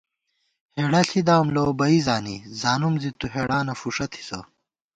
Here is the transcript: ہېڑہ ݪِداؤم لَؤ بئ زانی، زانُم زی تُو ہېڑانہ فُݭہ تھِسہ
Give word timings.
ہېڑہ 0.77 1.01
ݪِداؤم 1.07 1.47
لَؤ 1.55 1.71
بئ 1.79 1.95
زانی، 2.05 2.35
زانُم 2.61 2.93
زی 3.01 3.09
تُو 3.19 3.25
ہېڑانہ 3.33 3.73
فُݭہ 3.79 4.07
تھِسہ 4.11 4.39